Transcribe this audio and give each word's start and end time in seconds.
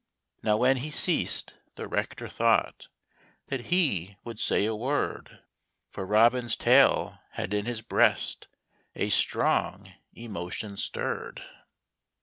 Now, 0.41 0.57
when 0.57 0.77
he 0.77 0.89
ceased, 0.89 1.57
the 1.75 1.87
Rector 1.87 2.27
thought 2.27 2.87
That 3.49 3.65
he 3.67 4.15
would 4.23 4.39
say 4.39 4.65
a 4.65 4.73
word; 4.75 5.43
For 5.91 6.07
Robin's 6.07 6.55
tale 6.55 7.19
had 7.33 7.53
in 7.53 7.65
his 7.67 7.83
breast 7.83 8.47
A 8.95 9.09
strong 9.09 9.93
emotion 10.15 10.75
stirred. 10.75 11.43